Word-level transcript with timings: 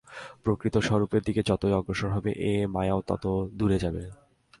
প্রকৃত 0.43 0.75
স্বরূপের 0.77 1.21
দিকে 1.21 1.41
যতই 1.43 1.73
অগ্রসর 1.73 2.09
হবে, 2.09 2.31
এই 2.31 2.59
মায়াও 2.65 3.01
তত 3.07 3.23
দূরে 3.53 3.77
যাবে। 3.79 4.03